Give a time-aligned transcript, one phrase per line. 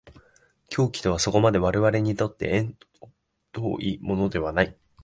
[0.71, 2.75] 狂気とはそこまで我々にとって縁
[3.51, 4.75] 遠いものではない。